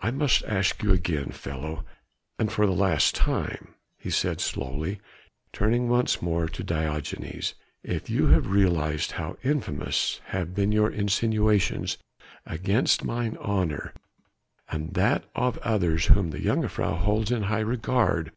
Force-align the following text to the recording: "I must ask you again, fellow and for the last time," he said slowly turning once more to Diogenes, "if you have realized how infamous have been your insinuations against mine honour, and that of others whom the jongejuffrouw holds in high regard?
"I 0.00 0.12
must 0.12 0.44
ask 0.44 0.84
you 0.84 0.92
again, 0.92 1.30
fellow 1.32 1.84
and 2.38 2.52
for 2.52 2.64
the 2.64 2.70
last 2.72 3.16
time," 3.16 3.74
he 3.98 4.08
said 4.08 4.40
slowly 4.40 5.00
turning 5.52 5.88
once 5.88 6.22
more 6.22 6.46
to 6.48 6.62
Diogenes, 6.62 7.54
"if 7.82 8.08
you 8.08 8.28
have 8.28 8.46
realized 8.46 9.10
how 9.18 9.36
infamous 9.42 10.20
have 10.26 10.54
been 10.54 10.70
your 10.70 10.92
insinuations 10.92 11.98
against 12.46 13.02
mine 13.02 13.36
honour, 13.38 13.94
and 14.68 14.94
that 14.94 15.24
of 15.34 15.58
others 15.58 16.06
whom 16.06 16.30
the 16.30 16.38
jongejuffrouw 16.38 16.98
holds 16.98 17.32
in 17.32 17.42
high 17.42 17.58
regard? 17.58 18.30